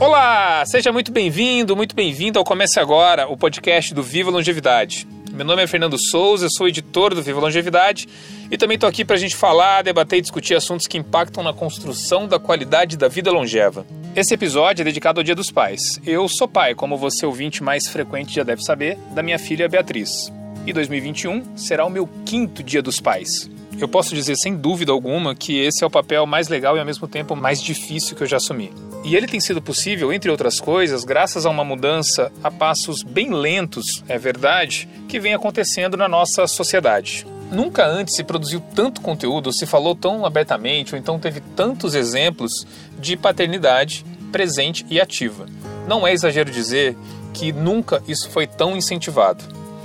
Olá, 0.00 0.64
seja 0.64 0.90
muito 0.90 1.12
bem-vindo, 1.12 1.76
muito 1.76 1.94
bem-vindo 1.94 2.38
ao 2.38 2.44
Comece 2.44 2.80
Agora, 2.80 3.28
o 3.28 3.36
podcast 3.36 3.92
do 3.92 4.02
Viva 4.02 4.30
Longevidade. 4.30 5.06
Meu 5.30 5.44
nome 5.44 5.62
é 5.62 5.66
Fernando 5.66 5.98
Souza, 5.98 6.48
sou 6.48 6.66
editor 6.66 7.14
do 7.14 7.22
Viva 7.22 7.38
Longevidade 7.38 8.08
e 8.50 8.56
também 8.56 8.76
estou 8.76 8.88
aqui 8.88 9.04
para 9.04 9.16
a 9.16 9.18
gente 9.18 9.36
falar, 9.36 9.82
debater 9.82 10.18
e 10.18 10.22
discutir 10.22 10.54
assuntos 10.54 10.86
que 10.86 10.96
impactam 10.96 11.44
na 11.44 11.52
construção 11.52 12.26
da 12.26 12.38
qualidade 12.38 12.96
da 12.96 13.08
vida 13.08 13.30
longeva. 13.30 13.84
Esse 14.16 14.32
episódio 14.32 14.80
é 14.80 14.84
dedicado 14.86 15.20
ao 15.20 15.24
Dia 15.24 15.34
dos 15.34 15.50
Pais. 15.50 16.00
Eu 16.06 16.26
sou 16.30 16.48
pai, 16.48 16.74
como 16.74 16.96
você 16.96 17.26
ouvinte 17.26 17.62
mais 17.62 17.86
frequente 17.86 18.34
já 18.34 18.42
deve 18.42 18.64
saber, 18.64 18.96
da 19.14 19.22
minha 19.22 19.38
filha 19.38 19.68
Beatriz. 19.68 20.32
E 20.66 20.72
2021 20.72 21.58
será 21.58 21.84
o 21.84 21.90
meu 21.90 22.08
quinto 22.24 22.62
Dia 22.62 22.80
dos 22.80 23.00
Pais. 23.00 23.50
Eu 23.78 23.86
posso 23.86 24.14
dizer 24.14 24.36
sem 24.36 24.56
dúvida 24.56 24.92
alguma 24.92 25.34
que 25.34 25.58
esse 25.58 25.84
é 25.84 25.86
o 25.86 25.90
papel 25.90 26.24
mais 26.24 26.48
legal 26.48 26.74
e 26.74 26.80
ao 26.80 26.86
mesmo 26.86 27.06
tempo 27.06 27.36
mais 27.36 27.62
difícil 27.62 28.16
que 28.16 28.22
eu 28.22 28.26
já 28.26 28.38
assumi. 28.38 28.72
E 29.02 29.16
ele 29.16 29.26
tem 29.26 29.40
sido 29.40 29.62
possível, 29.62 30.12
entre 30.12 30.30
outras 30.30 30.60
coisas, 30.60 31.04
graças 31.04 31.46
a 31.46 31.50
uma 31.50 31.64
mudança 31.64 32.30
a 32.44 32.50
passos 32.50 33.02
bem 33.02 33.30
lentos, 33.32 34.04
é 34.06 34.18
verdade, 34.18 34.88
que 35.08 35.18
vem 35.18 35.32
acontecendo 35.32 35.96
na 35.96 36.06
nossa 36.06 36.46
sociedade. 36.46 37.26
Nunca 37.50 37.84
antes 37.84 38.14
se 38.14 38.22
produziu 38.22 38.62
tanto 38.74 39.00
conteúdo, 39.00 39.52
se 39.52 39.66
falou 39.66 39.94
tão 39.94 40.24
abertamente, 40.24 40.94
ou 40.94 40.98
então 40.98 41.18
teve 41.18 41.40
tantos 41.56 41.94
exemplos 41.94 42.66
de 42.98 43.16
paternidade 43.16 44.04
presente 44.30 44.86
e 44.88 45.00
ativa. 45.00 45.46
Não 45.88 46.06
é 46.06 46.12
exagero 46.12 46.50
dizer 46.50 46.96
que 47.32 47.52
nunca 47.52 48.02
isso 48.06 48.28
foi 48.28 48.46
tão 48.46 48.76
incentivado. 48.76 49.42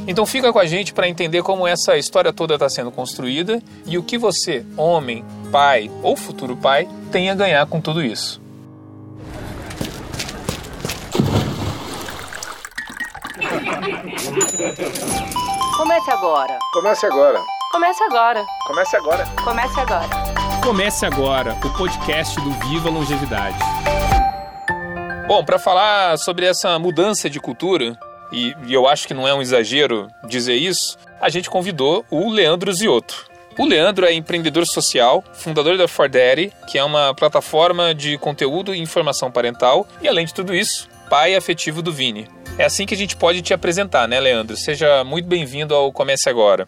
Então 0.08 0.26
fica 0.26 0.54
com 0.54 0.60
a 0.60 0.66
gente 0.66 0.94
para 0.94 1.08
entender 1.08 1.42
como 1.42 1.66
essa 1.66 1.98
história 1.98 2.32
toda 2.32 2.54
está 2.54 2.70
sendo 2.70 2.92
construída 2.92 3.62
e 3.88 3.98
o 3.98 4.04
que 4.04 4.18
você, 4.18 4.64
homem, 4.78 5.26
pai 5.52 5.90
ou 6.04 6.16
futuro 6.16 6.56
pai, 6.56 6.88
tem 7.12 7.30
a 7.30 7.36
ganhar 7.36 7.66
com 7.66 7.82
tudo 7.82 8.04
isso. 8.04 8.45
Comece 15.76 16.12
agora. 16.12 16.60
Comece 16.72 17.06
agora. 17.06 17.42
Comece 17.72 18.04
agora. 18.04 18.46
Comece 18.68 18.96
agora. 18.96 19.26
Comece 19.44 19.80
agora. 19.80 20.10
Comece 20.64 21.06
agora 21.06 21.58
o 21.64 21.70
podcast 21.76 22.40
do 22.42 22.52
Viva 22.52 22.90
Longevidade. 22.90 23.58
Bom, 25.28 25.44
para 25.44 25.58
falar 25.58 26.18
sobre 26.18 26.46
essa 26.46 26.78
mudança 26.78 27.28
de 27.28 27.40
cultura, 27.40 27.98
e, 28.32 28.56
e 28.68 28.74
eu 28.74 28.88
acho 28.88 29.08
que 29.08 29.14
não 29.14 29.28
é 29.28 29.34
um 29.34 29.42
exagero 29.42 30.10
dizer 30.28 30.56
isso, 30.56 30.98
a 31.20 31.30
gente 31.30 31.50
convidou 31.50 32.06
o 32.12 32.30
Leandro 32.30 32.72
Ziotto. 32.72 33.26
O 33.58 33.66
Leandro 33.66 34.06
é 34.06 34.14
empreendedor 34.14 34.68
social, 34.68 35.24
fundador 35.34 35.76
da 35.78 35.88
For 35.88 36.08
Daddy, 36.08 36.54
que 36.68 36.78
é 36.78 36.84
uma 36.84 37.16
plataforma 37.16 37.96
de 37.96 38.18
conteúdo 38.20 38.76
e 38.76 38.80
informação 38.80 39.32
parental, 39.32 39.88
e 40.02 40.08
além 40.08 40.26
de 40.26 40.34
tudo 40.34 40.54
isso, 40.54 40.88
pai 41.10 41.36
afetivo 41.36 41.82
do 41.82 41.92
Vini. 41.92 42.28
É 42.58 42.64
assim 42.64 42.86
que 42.86 42.94
a 42.94 42.98
gente 42.98 43.18
pode 43.18 43.42
te 43.42 43.54
apresentar, 43.54 44.08
né, 44.08 44.18
Leandro? 44.18 44.56
Seja 44.56 45.04
muito 45.04 45.28
bem-vindo 45.28 45.76
ao 45.76 45.92
Comece 45.92 46.30
Agora. 46.30 46.68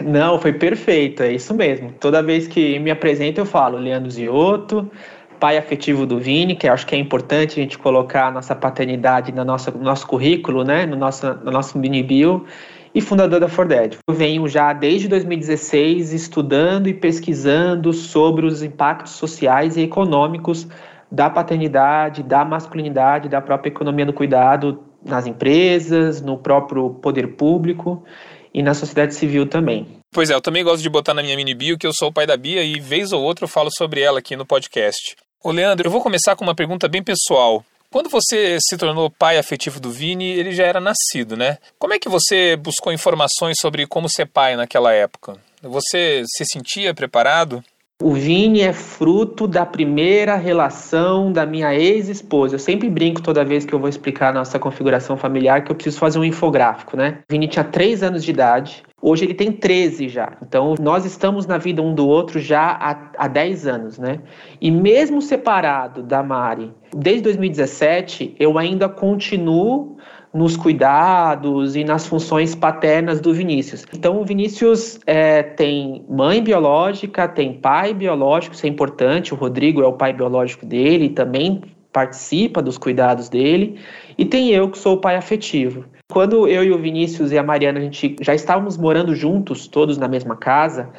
Não, 0.00 0.40
foi 0.40 0.54
perfeito, 0.54 1.22
é 1.22 1.30
isso 1.30 1.52
mesmo. 1.52 1.92
Toda 2.00 2.22
vez 2.22 2.48
que 2.48 2.78
me 2.78 2.90
apresento, 2.90 3.42
eu 3.42 3.44
falo 3.44 3.76
Leandro 3.76 4.10
Ziotto, 4.10 4.90
pai 5.38 5.58
afetivo 5.58 6.06
do 6.06 6.18
Vini, 6.18 6.56
que 6.56 6.66
acho 6.66 6.86
que 6.86 6.94
é 6.94 6.98
importante 6.98 7.60
a 7.60 7.62
gente 7.62 7.76
colocar 7.76 8.28
a 8.28 8.30
nossa 8.30 8.54
paternidade 8.54 9.30
no 9.30 9.44
nosso, 9.44 9.70
no 9.72 9.82
nosso 9.82 10.06
currículo, 10.06 10.64
né, 10.64 10.86
no 10.86 10.96
nosso, 10.96 11.26
no 11.44 11.50
nosso 11.50 11.78
mini 11.78 12.02
bio, 12.02 12.46
e 12.94 13.02
fundador 13.02 13.38
da 13.38 13.48
Forded. 13.48 13.98
Eu 14.08 14.14
venho 14.14 14.48
já 14.48 14.72
desde 14.72 15.06
2016 15.06 16.14
estudando 16.14 16.86
e 16.86 16.94
pesquisando 16.94 17.92
sobre 17.92 18.46
os 18.46 18.62
impactos 18.62 19.12
sociais 19.12 19.76
e 19.76 19.82
econômicos 19.82 20.66
da 21.12 21.28
paternidade, 21.28 22.22
da 22.22 22.42
masculinidade, 22.42 23.28
da 23.28 23.42
própria 23.42 23.68
economia 23.68 24.06
do 24.06 24.14
cuidado 24.14 24.82
nas 25.06 25.26
empresas, 25.26 26.20
no 26.20 26.36
próprio 26.36 26.90
poder 26.90 27.36
público 27.36 28.04
e 28.52 28.62
na 28.62 28.74
sociedade 28.74 29.14
civil 29.14 29.46
também. 29.46 29.86
Pois 30.12 30.30
é, 30.30 30.34
eu 30.34 30.40
também 30.40 30.64
gosto 30.64 30.82
de 30.82 30.88
botar 30.88 31.14
na 31.14 31.22
minha 31.22 31.36
mini 31.36 31.54
bio 31.54 31.78
que 31.78 31.86
eu 31.86 31.92
sou 31.92 32.08
o 32.08 32.12
pai 32.12 32.26
da 32.26 32.36
Bia 32.36 32.62
e 32.62 32.80
vez 32.80 33.12
ou 33.12 33.22
outra 33.22 33.44
eu 33.44 33.48
falo 33.48 33.70
sobre 33.76 34.00
ela 34.00 34.18
aqui 34.18 34.34
no 34.34 34.46
podcast. 34.46 35.16
Ô 35.42 35.50
Leandro, 35.50 35.86
eu 35.86 35.92
vou 35.92 36.00
começar 36.00 36.34
com 36.34 36.44
uma 36.44 36.54
pergunta 36.54 36.88
bem 36.88 37.02
pessoal. 37.02 37.64
Quando 37.90 38.10
você 38.10 38.58
se 38.60 38.76
tornou 38.76 39.10
pai 39.10 39.38
afetivo 39.38 39.78
do 39.78 39.90
Vini, 39.90 40.26
ele 40.26 40.52
já 40.52 40.64
era 40.64 40.80
nascido, 40.80 41.36
né? 41.36 41.58
Como 41.78 41.94
é 41.94 41.98
que 41.98 42.08
você 42.08 42.56
buscou 42.56 42.92
informações 42.92 43.56
sobre 43.60 43.86
como 43.86 44.08
ser 44.08 44.26
pai 44.26 44.56
naquela 44.56 44.92
época? 44.92 45.36
Você 45.62 46.24
se 46.26 46.44
sentia 46.44 46.92
preparado? 46.92 47.62
O 48.02 48.12
Vini 48.12 48.60
é 48.60 48.74
fruto 48.74 49.48
da 49.48 49.64
primeira 49.64 50.36
relação 50.36 51.32
da 51.32 51.46
minha 51.46 51.74
ex-esposa. 51.74 52.56
Eu 52.56 52.58
sempre 52.58 52.90
brinco 52.90 53.22
toda 53.22 53.42
vez 53.42 53.64
que 53.64 53.74
eu 53.74 53.78
vou 53.78 53.88
explicar 53.88 54.28
a 54.28 54.32
nossa 54.34 54.58
configuração 54.58 55.16
familiar 55.16 55.64
que 55.64 55.72
eu 55.72 55.74
preciso 55.74 55.98
fazer 55.98 56.18
um 56.18 56.24
infográfico, 56.24 56.94
né? 56.94 57.20
O 57.26 57.32
Vini 57.32 57.48
tinha 57.48 57.64
3 57.64 58.02
anos 58.02 58.22
de 58.22 58.30
idade, 58.30 58.82
hoje 59.00 59.24
ele 59.24 59.32
tem 59.32 59.50
13 59.50 60.10
já. 60.10 60.36
Então 60.42 60.74
nós 60.78 61.06
estamos 61.06 61.46
na 61.46 61.56
vida 61.56 61.80
um 61.80 61.94
do 61.94 62.06
outro 62.06 62.38
já 62.38 62.76
há, 62.78 63.10
há 63.16 63.28
10 63.28 63.66
anos, 63.66 63.98
né? 63.98 64.20
E 64.60 64.70
mesmo 64.70 65.22
separado 65.22 66.02
da 66.02 66.22
Mari, 66.22 66.74
desde 66.94 67.22
2017, 67.22 68.36
eu 68.38 68.58
ainda 68.58 68.90
continuo 68.90 69.96
nos 70.36 70.56
cuidados 70.56 71.74
e 71.74 71.82
nas 71.82 72.06
funções 72.06 72.54
paternas 72.54 73.20
do 73.20 73.32
Vinícius. 73.32 73.86
Então, 73.94 74.20
o 74.20 74.24
Vinícius 74.24 75.00
é, 75.06 75.42
tem 75.42 76.04
mãe 76.08 76.42
biológica, 76.42 77.26
tem 77.26 77.54
pai 77.54 77.94
biológico, 77.94 78.54
isso 78.54 78.66
é 78.66 78.68
importante. 78.68 79.32
O 79.32 79.36
Rodrigo 79.36 79.82
é 79.82 79.86
o 79.86 79.94
pai 79.94 80.12
biológico 80.12 80.66
dele, 80.66 81.08
também 81.08 81.62
participa 81.90 82.60
dos 82.60 82.76
cuidados 82.76 83.30
dele. 83.30 83.80
E 84.18 84.24
tem 84.24 84.50
eu, 84.50 84.70
que 84.70 84.78
sou 84.78 84.96
o 84.96 85.00
pai 85.00 85.16
afetivo. 85.16 85.84
Quando 86.12 86.46
eu 86.46 86.62
e 86.62 86.70
o 86.70 86.78
Vinícius 86.78 87.32
e 87.32 87.38
a 87.38 87.42
Mariana, 87.42 87.78
a 87.80 87.82
gente 87.82 88.16
já 88.20 88.34
estávamos 88.34 88.76
morando 88.76 89.14
juntos, 89.14 89.66
todos 89.66 89.98
na 89.98 90.06
mesma 90.06 90.36
casa, 90.36 90.90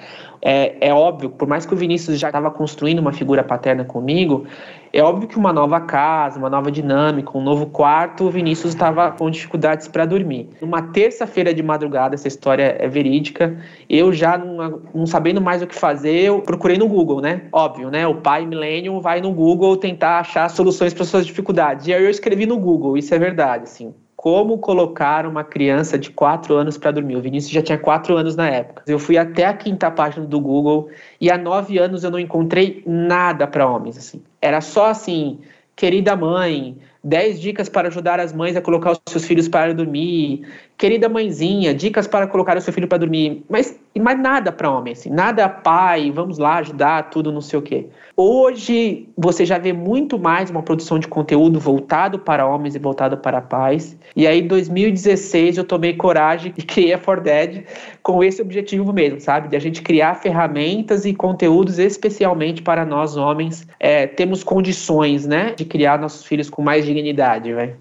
é, 0.41 0.87
é 0.87 0.93
óbvio, 0.93 1.29
por 1.29 1.47
mais 1.47 1.65
que 1.65 1.73
o 1.73 1.77
Vinícius 1.77 2.19
já 2.19 2.27
estava 2.27 2.51
construindo 2.51 2.99
uma 2.99 3.11
figura 3.11 3.43
paterna 3.43 3.83
comigo, 3.83 4.45
é 4.93 5.01
óbvio 5.01 5.27
que 5.27 5.37
uma 5.37 5.51
nova 5.51 5.79
casa, 5.81 6.39
uma 6.39 6.49
nova 6.49 6.71
dinâmica, 6.71 7.37
um 7.37 7.41
novo 7.41 7.67
quarto, 7.67 8.25
o 8.25 8.29
Vinícius 8.29 8.73
estava 8.73 9.11
com 9.11 9.29
dificuldades 9.29 9.87
para 9.87 10.05
dormir. 10.05 10.49
Numa 10.61 10.81
terça-feira 10.81 11.53
de 11.53 11.61
madrugada, 11.61 12.15
essa 12.15 12.27
história 12.27 12.75
é 12.79 12.87
verídica, 12.87 13.57
eu 13.89 14.11
já 14.13 14.37
não, 14.37 14.81
não, 14.93 15.05
sabendo 15.05 15.41
mais 15.41 15.61
o 15.61 15.67
que 15.67 15.75
fazer, 15.75 16.21
eu 16.21 16.41
procurei 16.41 16.77
no 16.77 16.87
Google, 16.87 17.21
né? 17.21 17.43
Óbvio, 17.51 17.91
né? 17.91 18.07
O 18.07 18.15
pai 18.15 18.45
millennium 18.45 18.99
vai 18.99 19.21
no 19.21 19.31
Google 19.31 19.77
tentar 19.77 20.19
achar 20.19 20.49
soluções 20.49 20.93
para 20.93 21.05
suas 21.05 21.25
dificuldades. 21.25 21.87
E 21.87 21.93
aí 21.93 22.03
eu 22.03 22.09
escrevi 22.09 22.45
no 22.45 22.57
Google, 22.57 22.97
isso 22.97 23.13
é 23.13 23.19
verdade, 23.19 23.63
assim 23.63 23.93
como 24.27 24.57
colocar 24.57 25.25
uma 25.25 25.41
criança 25.41 25.97
de 25.97 26.09
4 26.09 26.53
anos 26.53 26.77
para 26.77 26.91
dormir. 26.91 27.15
O 27.15 27.21
Vinícius 27.21 27.49
já 27.49 27.61
tinha 27.61 27.77
4 27.77 28.17
anos 28.17 28.35
na 28.35 28.49
época. 28.49 28.83
Eu 28.85 28.99
fui 28.99 29.17
até 29.17 29.45
a 29.45 29.53
quinta 29.53 29.89
página 29.89 30.25
do 30.25 30.38
Google 30.38 30.89
e 31.21 31.31
há 31.31 31.38
9 31.38 31.77
anos 31.77 32.03
eu 32.03 32.11
não 32.11 32.19
encontrei 32.19 32.83
nada 32.85 33.47
para 33.47 33.65
homens. 33.65 33.97
Assim. 33.97 34.21
Era 34.41 34.59
só 34.59 34.88
assim, 34.88 35.39
querida 35.77 36.13
mãe, 36.13 36.75
10 37.01 37.39
dicas 37.39 37.69
para 37.69 37.88
ajudar 37.88 38.19
as 38.19 38.33
mães 38.33 38.57
a 38.57 38.61
colocar 38.61 38.91
os 38.91 38.99
seus 39.07 39.23
filhos 39.23 39.47
para 39.47 39.73
dormir. 39.73 40.45
Querida 40.77 41.09
mãezinha, 41.09 41.73
dicas 41.73 42.07
para 42.07 42.27
colocar 42.27 42.55
o 42.55 42.61
seu 42.61 42.71
filho 42.71 42.88
para 42.88 42.99
dormir. 42.99 43.43
Mas, 43.49 43.79
mas 43.97 44.19
nada 44.19 44.51
para 44.51 44.69
homem, 44.69 44.93
assim. 44.93 45.09
Nada 45.09 45.49
pai, 45.49 46.11
vamos 46.11 46.38
lá 46.38 46.57
ajudar, 46.57 47.09
tudo 47.09 47.31
não 47.31 47.41
sei 47.41 47.57
o 47.57 47.63
quê. 47.63 47.88
Hoje 48.15 49.09
você 49.17 49.43
já 49.43 49.57
vê 49.57 49.73
muito 49.73 50.19
mais 50.19 50.51
uma 50.51 50.61
produção 50.61 50.99
de 50.99 51.07
conteúdo 51.07 51.59
voltado 51.59 52.19
para 52.19 52.45
homens 52.45 52.75
e 52.75 52.79
voltado 52.79 53.17
para 53.17 53.41
pais. 53.41 53.97
E 54.15 54.27
aí, 54.27 54.41
em 54.41 54.47
2016, 54.47 55.57
eu 55.57 55.63
tomei 55.63 55.95
coragem 55.95 56.53
e 56.55 56.61
criei 56.61 56.94
a 56.94 56.99
For 56.99 57.19
Dead 57.21 57.63
com 58.03 58.23
esse 58.23 58.39
objetivo 58.39 58.94
mesmo, 58.94 59.19
sabe? 59.19 59.47
De 59.47 59.55
a 59.55 59.59
gente 59.59 59.81
criar 59.81 60.13
ferramentas 60.13 61.05
e 61.05 61.13
conteúdos 61.15 61.79
especialmente 61.79 62.61
para 62.61 62.85
nós 62.85 63.17
homens. 63.17 63.67
É, 63.79 64.05
temos 64.05 64.44
condições, 64.44 65.25
né? 65.25 65.55
De 65.55 65.65
criar 65.65 65.97
nossos 65.97 66.23
filhos 66.23 66.51
com 66.51 66.61
mais 66.61 66.85
dignidade, 66.85 67.51
vai. 67.51 67.74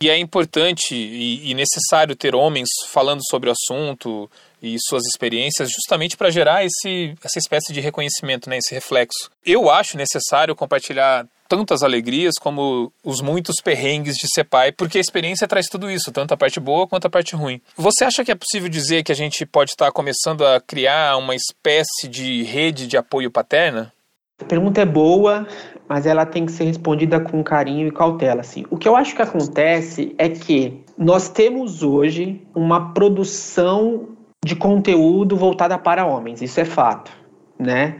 E 0.00 0.08
é 0.08 0.16
importante 0.16 0.94
e, 0.94 1.52
necessário 1.54 2.14
ter 2.14 2.32
homens 2.32 2.68
falando 2.88 3.20
sobre 3.28 3.50
o 3.50 3.52
assunto 3.52 4.30
e 4.62 4.76
suas 4.80 5.02
experiências 5.04 5.68
justamente 5.70 6.16
para 6.16 6.30
gerar 6.30 6.64
esse, 6.64 7.14
essa 7.22 7.38
espécie 7.38 7.72
de 7.72 7.80
reconhecimento, 7.80 8.48
né, 8.48 8.58
esse 8.58 8.72
reflexo. 8.72 9.28
Eu 9.44 9.68
acho 9.68 9.96
necessário 9.96 10.54
compartilhar 10.54 11.26
tantas 11.48 11.82
alegrias 11.82 12.34
como 12.38 12.92
os 13.02 13.20
muitos 13.20 13.56
perrengues 13.60 14.14
de 14.16 14.28
ser 14.32 14.44
pai, 14.44 14.70
porque 14.70 14.98
a 14.98 15.00
experiência 15.00 15.48
traz 15.48 15.66
tudo 15.66 15.90
isso, 15.90 16.12
tanto 16.12 16.32
a 16.32 16.36
parte 16.36 16.60
boa 16.60 16.86
quanto 16.86 17.06
a 17.06 17.10
parte 17.10 17.34
ruim. 17.34 17.60
Você 17.76 18.04
acha 18.04 18.24
que 18.24 18.30
é 18.30 18.36
possível 18.36 18.68
dizer 18.68 19.02
que 19.02 19.10
a 19.10 19.16
gente 19.16 19.44
pode 19.46 19.70
estar 19.70 19.90
começando 19.90 20.46
a 20.46 20.60
criar 20.60 21.16
uma 21.16 21.34
espécie 21.34 22.06
de 22.08 22.44
rede 22.44 22.86
de 22.86 22.96
apoio 22.96 23.30
paterna? 23.30 23.92
A 24.40 24.44
pergunta 24.44 24.80
é 24.80 24.86
boa, 24.86 25.46
mas 25.88 26.06
ela 26.06 26.24
tem 26.24 26.46
que 26.46 26.52
ser 26.52 26.64
respondida 26.64 27.18
com 27.18 27.42
carinho 27.42 27.88
e 27.88 27.90
cautela. 27.90 28.40
Assim. 28.40 28.64
O 28.70 28.76
que 28.76 28.88
eu 28.88 28.94
acho 28.94 29.16
que 29.16 29.22
acontece 29.22 30.14
é 30.18 30.28
que 30.28 30.82
nós 30.96 31.28
temos 31.28 31.82
hoje 31.82 32.42
uma 32.54 32.92
produção 32.92 34.08
de 34.44 34.54
conteúdo 34.54 35.36
voltada 35.36 35.76
para 35.76 36.06
homens, 36.06 36.40
isso 36.40 36.60
é 36.60 36.64
fato, 36.64 37.10
né? 37.58 37.96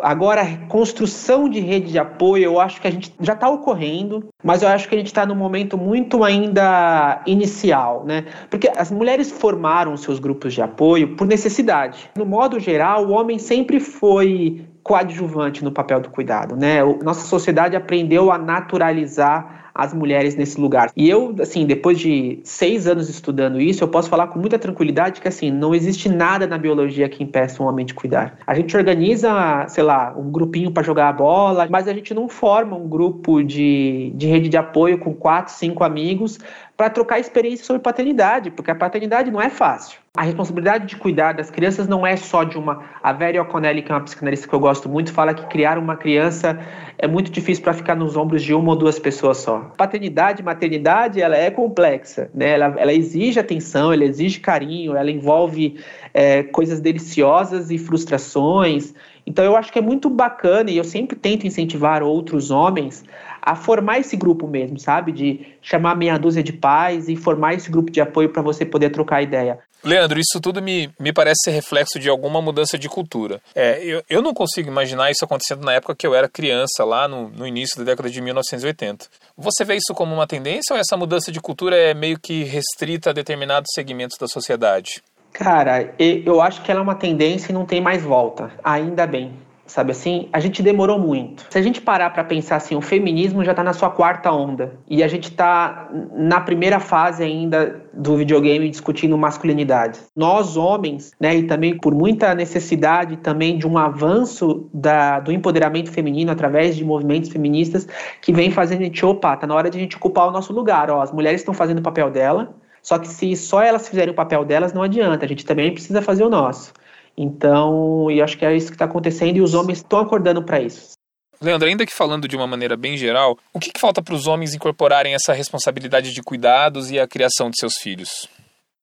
Agora, 0.00 0.44
construção 0.68 1.48
de 1.48 1.58
rede 1.58 1.90
de 1.90 1.98
apoio, 1.98 2.44
eu 2.44 2.60
acho 2.60 2.80
que 2.80 2.86
a 2.86 2.90
gente 2.90 3.12
já 3.20 3.32
está 3.32 3.48
ocorrendo, 3.48 4.28
mas 4.44 4.62
eu 4.62 4.68
acho 4.68 4.88
que 4.88 4.94
a 4.94 4.98
gente 4.98 5.08
está 5.08 5.26
num 5.26 5.34
momento 5.34 5.76
muito 5.76 6.22
ainda 6.22 7.20
inicial, 7.26 8.04
né? 8.04 8.24
Porque 8.48 8.70
as 8.76 8.92
mulheres 8.92 9.30
formaram 9.30 9.96
seus 9.96 10.20
grupos 10.20 10.54
de 10.54 10.62
apoio 10.62 11.16
por 11.16 11.26
necessidade. 11.26 12.10
No 12.16 12.24
modo 12.24 12.60
geral, 12.60 13.06
o 13.06 13.10
homem 13.10 13.38
sempre 13.38 13.80
foi 13.80 14.64
coadjuvante 14.88 15.62
no 15.62 15.70
papel 15.70 16.00
do 16.00 16.08
cuidado, 16.08 16.56
né? 16.56 16.82
Nossa 17.04 17.26
sociedade 17.26 17.76
aprendeu 17.76 18.32
a 18.32 18.38
naturalizar 18.38 19.68
as 19.74 19.92
mulheres 19.92 20.34
nesse 20.34 20.58
lugar. 20.58 20.90
E 20.96 21.08
eu, 21.08 21.36
assim, 21.40 21.66
depois 21.66 22.00
de 22.00 22.40
seis 22.42 22.88
anos 22.88 23.08
estudando 23.08 23.60
isso, 23.60 23.84
eu 23.84 23.88
posso 23.88 24.08
falar 24.08 24.26
com 24.28 24.38
muita 24.38 24.58
tranquilidade 24.58 25.20
que, 25.20 25.28
assim, 25.28 25.52
não 25.52 25.72
existe 25.74 26.08
nada 26.08 26.46
na 26.46 26.56
biologia 26.58 27.08
que 27.08 27.22
impeça 27.22 27.62
um 27.62 27.66
homem 27.66 27.84
de 27.86 27.94
cuidar. 27.94 28.38
A 28.44 28.54
gente 28.54 28.76
organiza, 28.76 29.66
sei 29.68 29.84
lá, 29.84 30.14
um 30.16 30.32
grupinho 30.32 30.72
para 30.72 30.82
jogar 30.82 31.10
a 31.10 31.12
bola, 31.12 31.68
mas 31.70 31.86
a 31.86 31.92
gente 31.92 32.12
não 32.12 32.28
forma 32.28 32.74
um 32.74 32.88
grupo 32.88 33.42
de, 33.42 34.10
de 34.16 34.26
rede 34.26 34.48
de 34.48 34.56
apoio 34.56 34.98
com 34.98 35.14
quatro, 35.14 35.52
cinco 35.52 35.84
amigos 35.84 36.40
para 36.78 36.88
trocar 36.88 37.18
experiência 37.18 37.66
sobre 37.66 37.82
paternidade, 37.82 38.52
porque 38.52 38.70
a 38.70 38.74
paternidade 38.74 39.32
não 39.32 39.42
é 39.42 39.50
fácil. 39.50 39.98
A 40.16 40.22
responsabilidade 40.22 40.86
de 40.86 40.96
cuidar 40.96 41.32
das 41.32 41.50
crianças 41.50 41.88
não 41.88 42.06
é 42.06 42.16
só 42.16 42.44
de 42.44 42.56
uma. 42.56 42.84
A 43.02 43.12
Vera 43.12 43.42
O'Connell, 43.42 43.82
que 43.82 43.90
é 43.90 43.94
uma 43.96 44.00
psicanalista 44.00 44.46
que 44.46 44.54
eu 44.54 44.60
gosto 44.60 44.88
muito, 44.88 45.12
fala 45.12 45.34
que 45.34 45.44
criar 45.48 45.76
uma 45.76 45.96
criança 45.96 46.56
é 46.96 47.08
muito 47.08 47.32
difícil 47.32 47.64
para 47.64 47.72
ficar 47.72 47.96
nos 47.96 48.16
ombros 48.16 48.44
de 48.44 48.54
uma 48.54 48.70
ou 48.70 48.76
duas 48.76 48.96
pessoas 48.96 49.38
só. 49.38 49.72
Paternidade, 49.76 50.40
maternidade, 50.40 51.20
ela 51.20 51.36
é 51.36 51.50
complexa, 51.50 52.30
né? 52.32 52.50
Ela, 52.50 52.74
ela 52.78 52.92
exige 52.92 53.40
atenção, 53.40 53.92
ela 53.92 54.04
exige 54.04 54.38
carinho, 54.38 54.96
ela 54.96 55.10
envolve 55.10 55.80
é, 56.14 56.44
coisas 56.44 56.80
deliciosas 56.80 57.72
e 57.72 57.78
frustrações. 57.78 58.94
Então 59.28 59.44
eu 59.44 59.54
acho 59.54 59.70
que 59.70 59.78
é 59.78 59.82
muito 59.82 60.08
bacana 60.08 60.70
e 60.70 60.78
eu 60.78 60.84
sempre 60.84 61.14
tento 61.14 61.46
incentivar 61.46 62.02
outros 62.02 62.50
homens 62.50 63.04
a 63.42 63.54
formar 63.54 63.98
esse 63.98 64.16
grupo 64.16 64.48
mesmo, 64.48 64.78
sabe? 64.78 65.12
De 65.12 65.46
chamar 65.60 65.94
meia 65.96 66.18
dúzia 66.18 66.42
de 66.42 66.50
pais 66.50 67.10
e 67.10 67.14
formar 67.14 67.52
esse 67.52 67.70
grupo 67.70 67.90
de 67.90 68.00
apoio 68.00 68.30
para 68.30 68.40
você 68.40 68.64
poder 68.64 68.88
trocar 68.88 69.22
ideia. 69.22 69.58
Leandro, 69.84 70.18
isso 70.18 70.40
tudo 70.40 70.62
me, 70.62 70.90
me 70.98 71.12
parece 71.12 71.42
ser 71.44 71.50
reflexo 71.50 71.98
de 71.98 72.08
alguma 72.08 72.40
mudança 72.40 72.78
de 72.78 72.88
cultura. 72.88 73.38
É, 73.54 73.84
eu, 73.84 74.02
eu 74.08 74.22
não 74.22 74.32
consigo 74.32 74.70
imaginar 74.70 75.10
isso 75.10 75.26
acontecendo 75.26 75.62
na 75.62 75.74
época 75.74 75.94
que 75.94 76.06
eu 76.06 76.14
era 76.14 76.26
criança, 76.26 76.82
lá 76.82 77.06
no, 77.06 77.28
no 77.28 77.46
início 77.46 77.76
da 77.78 77.84
década 77.84 78.08
de 78.08 78.22
1980. 78.22 79.06
Você 79.36 79.62
vê 79.62 79.76
isso 79.76 79.94
como 79.94 80.14
uma 80.14 80.26
tendência 80.26 80.72
ou 80.72 80.80
essa 80.80 80.96
mudança 80.96 81.30
de 81.30 81.38
cultura 81.38 81.76
é 81.76 81.92
meio 81.92 82.18
que 82.18 82.44
restrita 82.44 83.10
a 83.10 83.12
determinados 83.12 83.68
segmentos 83.74 84.16
da 84.18 84.26
sociedade? 84.26 85.02
Cara, 85.32 85.94
eu 85.98 86.40
acho 86.40 86.62
que 86.62 86.70
ela 86.70 86.80
é 86.80 86.82
uma 86.82 86.94
tendência 86.94 87.52
e 87.52 87.54
não 87.54 87.64
tem 87.64 87.80
mais 87.80 88.02
volta. 88.02 88.50
Ainda 88.64 89.06
bem 89.06 89.32
sabe 89.68 89.92
assim? 89.92 90.28
A 90.32 90.40
gente 90.40 90.62
demorou 90.62 90.98
muito. 90.98 91.46
Se 91.50 91.58
a 91.58 91.62
gente 91.62 91.80
parar 91.80 92.10
para 92.10 92.24
pensar 92.24 92.56
assim, 92.56 92.74
o 92.74 92.80
feminismo 92.80 93.44
já 93.44 93.52
está 93.52 93.62
na 93.62 93.72
sua 93.72 93.90
quarta 93.90 94.32
onda 94.32 94.72
e 94.88 95.02
a 95.02 95.08
gente 95.08 95.30
está 95.30 95.88
na 96.14 96.40
primeira 96.40 96.80
fase 96.80 97.22
ainda 97.22 97.82
do 97.92 98.16
videogame 98.16 98.68
discutindo 98.68 99.16
masculinidade. 99.16 100.00
Nós 100.16 100.56
homens, 100.56 101.12
né, 101.20 101.36
e 101.36 101.42
também 101.44 101.76
por 101.76 101.94
muita 101.94 102.34
necessidade 102.34 103.18
também 103.18 103.58
de 103.58 103.66
um 103.66 103.76
avanço 103.76 104.68
da, 104.72 105.20
do 105.20 105.30
empoderamento 105.30 105.90
feminino 105.90 106.32
através 106.32 106.74
de 106.74 106.84
movimentos 106.84 107.30
feministas 107.30 107.86
que 108.22 108.32
vem 108.32 108.50
fazendo 108.50 108.80
a 108.80 108.84
gente, 108.84 109.04
opa, 109.04 109.36
tá 109.36 109.46
na 109.46 109.54
hora 109.54 109.68
de 109.68 109.76
a 109.76 109.80
gente 109.80 109.96
ocupar 109.96 110.28
o 110.28 110.30
nosso 110.30 110.52
lugar, 110.52 110.90
ó, 110.90 111.02
as 111.02 111.12
mulheres 111.12 111.40
estão 111.40 111.52
fazendo 111.52 111.78
o 111.78 111.82
papel 111.82 112.10
dela, 112.10 112.54
só 112.82 112.98
que 112.98 113.08
se 113.08 113.34
só 113.36 113.62
elas 113.62 113.88
fizerem 113.88 114.12
o 114.12 114.16
papel 114.16 114.44
delas, 114.44 114.72
não 114.72 114.82
adianta, 114.82 115.24
a 115.24 115.28
gente 115.28 115.44
também 115.44 115.72
precisa 115.72 116.02
fazer 116.02 116.24
o 116.24 116.30
nosso. 116.30 116.72
Então, 117.16 118.10
e 118.10 118.22
acho 118.22 118.38
que 118.38 118.44
é 118.44 118.56
isso 118.56 118.68
que 118.68 118.74
está 118.74 118.84
acontecendo 118.84 119.36
e 119.36 119.40
os 119.40 119.54
homens 119.54 119.78
estão 119.78 119.98
acordando 119.98 120.42
para 120.42 120.60
isso. 120.60 120.92
Leandro, 121.40 121.68
ainda 121.68 121.86
que 121.86 121.94
falando 121.94 122.26
de 122.26 122.36
uma 122.36 122.46
maneira 122.46 122.76
bem 122.76 122.96
geral, 122.96 123.38
o 123.52 123.60
que, 123.60 123.72
que 123.72 123.80
falta 123.80 124.02
para 124.02 124.14
os 124.14 124.26
homens 124.26 124.54
incorporarem 124.54 125.14
essa 125.14 125.32
responsabilidade 125.32 126.12
de 126.12 126.22
cuidados 126.22 126.90
e 126.90 126.98
a 126.98 127.06
criação 127.06 127.50
de 127.50 127.58
seus 127.58 127.74
filhos? 127.74 128.28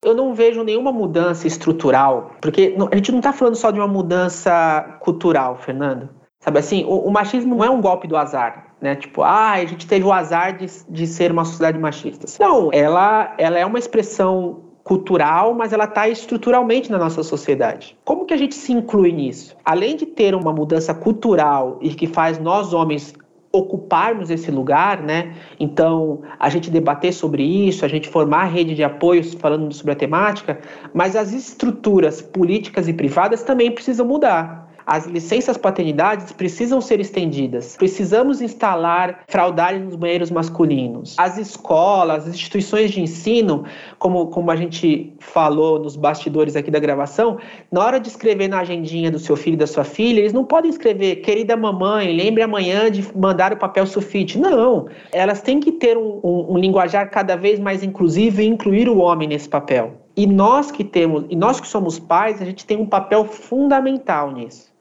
Eu 0.04 0.14
não 0.14 0.34
vejo 0.34 0.64
nenhuma 0.64 0.92
mudança 0.92 1.48
estrutural, 1.48 2.36
porque 2.42 2.76
a 2.92 2.96
gente 2.96 3.12
não 3.12 3.20
está 3.20 3.34
falando 3.34 3.56
só 3.56 3.72
de 3.72 3.80
uma 3.80 3.88
mudança 3.88 5.00
cultural, 5.02 5.58
Fernando. 5.58 6.10
Sabe 6.40 6.60
assim, 6.60 6.86
o, 6.86 7.08
o, 7.08 7.12
machismo 7.12 7.56
não 7.56 7.66
é 7.66 7.70
um 7.70 7.82
golpe 7.82 8.08
do 8.08 8.16
azar, 8.16 8.65
né? 8.82 8.96
Tipo, 8.96 9.24
ah, 9.24 9.52
a 9.52 9.66
gente 9.66 9.88
teve 9.88 10.06
o 10.06 10.12
azar 10.12 10.58
de, 10.58 10.68
de 10.90 11.08
ser 11.08 11.32
uma 11.32 11.46
sociedade 11.46 11.78
machista. 11.78 12.28
Não, 12.40 12.70
ela, 12.74 13.34
ela 13.38 13.58
é 13.58 13.66
uma 13.66 13.80
expressão 13.80 14.62
cultural, 14.84 15.56
mas 15.56 15.74
ela 15.74 15.86
está 15.86 16.08
estruturalmente 16.08 16.92
na 16.92 17.00
nossa 17.00 17.24
sociedade. 17.24 17.98
Como 18.06 18.26
que 18.26 18.34
a 18.34 18.38
gente 18.38 18.54
se 18.54 18.72
inclui 18.72 19.12
nisso? 19.12 19.58
Além 19.66 19.96
de 19.96 20.06
ter 20.06 20.36
uma 20.36 20.54
mudança 20.54 20.94
cultural 20.94 21.80
e 21.82 21.90
que 21.90 22.06
faz 22.06 22.38
nós 22.38 22.72
homens 22.72 23.14
ocuparmos 23.52 24.30
esse 24.30 24.52
lugar, 24.52 25.02
né? 25.02 25.34
Então, 25.60 26.22
a 26.38 26.50
gente 26.50 26.70
debater 26.70 27.14
sobre 27.14 27.42
isso, 27.42 27.84
a 27.84 27.88
gente 27.88 28.08
formar 28.10 28.46
rede 28.46 28.76
de 28.76 28.84
apoios 28.84 29.34
falando 29.34 29.74
sobre 29.74 29.94
a 29.94 29.96
temática, 29.96 30.60
mas 30.94 31.16
as 31.16 31.34
estruturas 31.34 32.22
políticas 32.22 32.88
e 32.88 32.94
privadas 32.94 33.44
também 33.44 33.72
precisam 33.72 34.06
mudar 34.06 34.65
as 34.86 35.06
licenças 35.06 35.58
paternidades 35.58 36.32
precisam 36.32 36.80
ser 36.80 37.00
estendidas. 37.00 37.76
Precisamos 37.76 38.42
instalar 38.42 39.24
fraldagem 39.28 39.82
nos 39.82 39.96
banheiros 39.96 40.30
masculinos. 40.30 41.16
As 41.18 41.38
escolas, 41.38 42.28
as 42.28 42.36
instituições 42.36 42.92
de 42.92 43.02
ensino, 43.02 43.66
como, 43.98 44.28
como 44.28 44.52
a 44.52 44.56
gente 44.56 45.14
falou 45.20 45.80
nos 45.80 45.96
bastidores 45.96 46.56
aqui 46.56 46.70
da 46.70 46.80
gravação, 46.80 47.38
na 47.72 47.84
hora 47.84 48.00
de 48.00 48.10
escrever 48.10 48.48
na 48.48 48.60
agendinha 48.60 49.10
do 49.10 49.20
seu 49.20 49.36
filho 49.36 49.56
e 49.56 49.58
da 49.58 49.68
sua 49.68 49.84
filha, 49.84 50.20
eles 50.20 50.34
não 50.34 50.44
podem 50.44 50.70
escrever, 50.70 51.18
querida 51.18 51.58
mamãe, 51.58 52.16
lembre 52.16 52.44
amanhã 52.44 52.92
de 52.92 53.06
mandar 53.18 53.54
o 53.54 53.58
papel 53.58 53.86
sulfite. 53.88 54.38
Não. 54.38 54.88
Elas 55.12 55.42
têm 55.42 55.60
que 55.60 55.72
ter 55.72 55.98
um, 55.98 56.20
um, 56.24 56.54
um 56.54 56.58
linguajar 56.58 57.10
cada 57.10 57.36
vez 57.36 57.60
mais 57.60 57.84
inclusivo 57.84 58.42
e 58.42 58.46
incluir 58.46 58.88
o 58.88 59.00
homem 59.00 59.28
nesse 59.28 59.50
papel. 59.50 60.06
E 60.18 60.26
nós 60.26 60.72
que 60.72 60.84
temos, 60.84 61.26
e 61.30 61.36
nós 61.36 61.60
que 61.60 61.68
somos 61.68 62.00
pais, 62.00 62.42
a 62.42 62.46
gente 62.46 62.66
tem 62.66 62.78
um 62.78 62.86
papel 62.86 63.26
fundamental 63.26 64.32
nisso. 64.32 64.75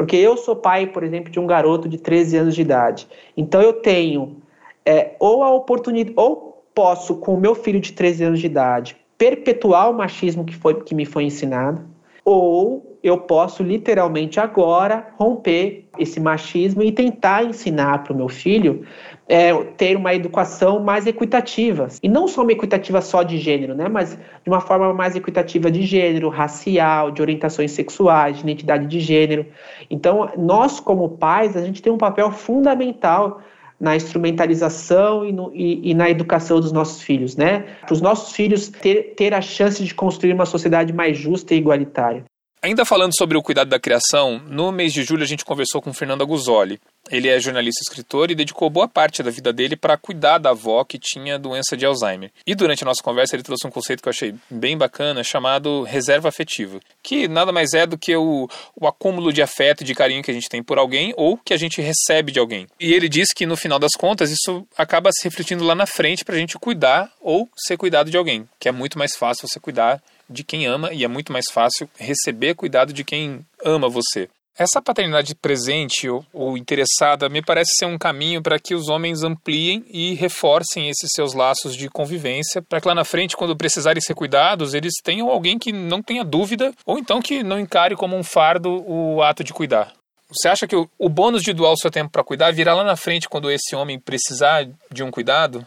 Porque 0.00 0.16
eu 0.16 0.34
sou 0.34 0.56
pai, 0.56 0.86
por 0.86 1.04
exemplo, 1.04 1.30
de 1.30 1.38
um 1.38 1.46
garoto 1.46 1.86
de 1.86 1.98
13 1.98 2.38
anos 2.38 2.54
de 2.54 2.62
idade. 2.62 3.06
Então 3.36 3.60
eu 3.60 3.74
tenho 3.74 4.38
é, 4.82 5.14
ou 5.20 5.44
a 5.44 5.52
oportunidade, 5.52 6.14
ou 6.16 6.64
posso, 6.74 7.16
com 7.16 7.34
o 7.34 7.38
meu 7.38 7.54
filho 7.54 7.78
de 7.78 7.92
13 7.92 8.24
anos 8.24 8.40
de 8.40 8.46
idade, 8.46 8.96
perpetuar 9.18 9.90
o 9.90 9.92
machismo 9.92 10.42
que, 10.42 10.56
foi, 10.56 10.82
que 10.82 10.94
me 10.94 11.04
foi 11.04 11.24
ensinado, 11.24 11.82
ou 12.24 12.89
eu 13.02 13.18
posso 13.18 13.62
literalmente 13.62 14.38
agora 14.38 15.08
romper 15.16 15.86
esse 15.98 16.20
machismo 16.20 16.82
e 16.82 16.92
tentar 16.92 17.44
ensinar 17.44 18.02
para 18.02 18.12
o 18.12 18.16
meu 18.16 18.28
filho 18.28 18.84
é, 19.28 19.54
ter 19.76 19.96
uma 19.96 20.12
educação 20.12 20.80
mais 20.80 21.06
equitativa. 21.06 21.88
E 22.02 22.08
não 22.08 22.26
só 22.26 22.42
uma 22.42 22.52
equitativa 22.52 23.00
só 23.00 23.22
de 23.22 23.38
gênero, 23.38 23.74
né? 23.74 23.88
mas 23.88 24.16
de 24.16 24.50
uma 24.50 24.60
forma 24.60 24.92
mais 24.92 25.14
equitativa 25.14 25.70
de 25.70 25.82
gênero, 25.82 26.28
racial, 26.28 27.10
de 27.10 27.22
orientações 27.22 27.70
sexuais, 27.70 28.36
de 28.36 28.42
identidade 28.42 28.86
de 28.86 29.00
gênero. 29.00 29.46
Então, 29.88 30.30
nós, 30.36 30.80
como 30.80 31.08
pais, 31.10 31.56
a 31.56 31.62
gente 31.62 31.80
tem 31.80 31.92
um 31.92 31.98
papel 31.98 32.30
fundamental 32.30 33.40
na 33.80 33.96
instrumentalização 33.96 35.24
e, 35.24 35.32
no, 35.32 35.50
e, 35.54 35.90
e, 35.90 35.94
na 35.94 36.10
educação 36.10 36.60
dos 36.60 36.70
nossos 36.70 37.00
filhos, 37.00 37.34
né? 37.34 37.64
Para 37.80 37.94
os 37.94 38.02
nossos 38.02 38.34
filhos 38.34 38.68
ter, 38.68 39.14
ter 39.16 39.32
a 39.32 39.40
chance 39.40 39.82
de 39.82 39.94
construir 39.94 40.34
uma 40.34 40.44
sociedade 40.44 40.92
mais 40.92 41.16
justa 41.16 41.54
e 41.54 41.58
igualitária. 41.58 42.24
Ainda 42.62 42.84
falando 42.84 43.16
sobre 43.16 43.38
o 43.38 43.42
cuidado 43.42 43.68
da 43.68 43.80
criação, 43.80 44.38
no 44.46 44.70
mês 44.70 44.92
de 44.92 45.02
julho 45.02 45.22
a 45.22 45.26
gente 45.26 45.46
conversou 45.46 45.80
com 45.80 45.94
Fernando 45.94 46.20
Aguzoli. 46.20 46.78
Ele 47.10 47.26
é 47.26 47.40
jornalista 47.40 47.80
e 47.80 47.84
escritor 47.84 48.30
e 48.30 48.34
dedicou 48.34 48.68
boa 48.68 48.86
parte 48.86 49.22
da 49.22 49.30
vida 49.30 49.50
dele 49.50 49.76
para 49.76 49.96
cuidar 49.96 50.36
da 50.36 50.50
avó 50.50 50.84
que 50.84 50.98
tinha 50.98 51.38
doença 51.38 51.74
de 51.74 51.86
Alzheimer. 51.86 52.30
E 52.46 52.54
durante 52.54 52.84
a 52.84 52.86
nossa 52.86 53.02
conversa 53.02 53.34
ele 53.34 53.42
trouxe 53.42 53.66
um 53.66 53.70
conceito 53.70 54.02
que 54.02 54.08
eu 54.08 54.10
achei 54.10 54.34
bem 54.50 54.76
bacana, 54.76 55.24
chamado 55.24 55.84
reserva 55.84 56.28
afetiva, 56.28 56.78
que 57.02 57.26
nada 57.26 57.50
mais 57.50 57.72
é 57.72 57.86
do 57.86 57.96
que 57.96 58.14
o, 58.14 58.46
o 58.76 58.86
acúmulo 58.86 59.32
de 59.32 59.40
afeto 59.40 59.80
e 59.80 59.84
de 59.84 59.94
carinho 59.94 60.22
que 60.22 60.30
a 60.30 60.34
gente 60.34 60.50
tem 60.50 60.62
por 60.62 60.76
alguém 60.76 61.14
ou 61.16 61.38
que 61.38 61.54
a 61.54 61.56
gente 61.56 61.80
recebe 61.80 62.30
de 62.30 62.38
alguém. 62.38 62.66
E 62.78 62.92
ele 62.92 63.08
disse 63.08 63.34
que 63.34 63.46
no 63.46 63.56
final 63.56 63.78
das 63.78 63.92
contas 63.96 64.30
isso 64.30 64.66
acaba 64.76 65.08
se 65.14 65.24
refletindo 65.24 65.64
lá 65.64 65.74
na 65.74 65.86
frente 65.86 66.26
para 66.26 66.34
a 66.34 66.38
gente 66.38 66.58
cuidar 66.58 67.10
ou 67.22 67.48
ser 67.56 67.78
cuidado 67.78 68.10
de 68.10 68.18
alguém, 68.18 68.46
que 68.58 68.68
é 68.68 68.72
muito 68.72 68.98
mais 68.98 69.16
fácil 69.16 69.48
você 69.48 69.58
cuidar 69.58 70.02
de 70.30 70.44
quem 70.44 70.66
ama 70.66 70.92
e 70.92 71.04
é 71.04 71.08
muito 71.08 71.32
mais 71.32 71.46
fácil 71.52 71.90
receber 71.98 72.54
cuidado 72.54 72.92
de 72.92 73.04
quem 73.04 73.44
ama 73.64 73.88
você. 73.88 74.28
Essa 74.56 74.82
paternidade 74.82 75.34
presente 75.34 76.08
ou, 76.08 76.24
ou 76.32 76.58
interessada 76.58 77.28
me 77.28 77.40
parece 77.40 77.70
ser 77.78 77.86
um 77.86 77.96
caminho 77.96 78.42
para 78.42 78.58
que 78.58 78.74
os 78.74 78.88
homens 78.88 79.22
ampliem 79.22 79.84
e 79.88 80.14
reforcem 80.14 80.90
esses 80.90 81.08
seus 81.14 81.32
laços 81.32 81.74
de 81.74 81.88
convivência, 81.88 82.60
para 82.60 82.80
que 82.80 82.86
lá 82.86 82.94
na 82.94 83.04
frente, 83.04 83.36
quando 83.36 83.56
precisarem 83.56 84.02
ser 84.02 84.14
cuidados, 84.14 84.74
eles 84.74 84.92
tenham 85.02 85.30
alguém 85.30 85.58
que 85.58 85.72
não 85.72 86.02
tenha 86.02 86.24
dúvida 86.24 86.72
ou 86.84 86.98
então 86.98 87.22
que 87.22 87.42
não 87.42 87.58
encare 87.58 87.96
como 87.96 88.16
um 88.16 88.22
fardo 88.22 88.84
o 88.86 89.22
ato 89.22 89.42
de 89.42 89.54
cuidar. 89.54 89.94
Você 90.28 90.48
acha 90.48 90.66
que 90.66 90.76
o, 90.76 90.88
o 90.98 91.08
bônus 91.08 91.42
de 91.42 91.52
doar 91.52 91.72
o 91.72 91.76
seu 91.78 91.90
tempo 91.90 92.10
para 92.10 92.22
cuidar 92.22 92.52
virá 92.52 92.74
lá 92.74 92.84
na 92.84 92.96
frente 92.96 93.28
quando 93.28 93.50
esse 93.50 93.74
homem 93.74 93.98
precisar 93.98 94.68
de 94.92 95.02
um 95.02 95.10
cuidado? 95.10 95.66